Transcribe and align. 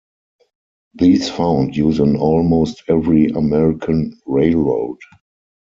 These 0.95 1.29
found 1.29 1.77
use 1.77 1.99
on 1.99 2.15
almost 2.15 2.81
every 2.89 3.27
American 3.27 4.19
railroad. 4.25 4.97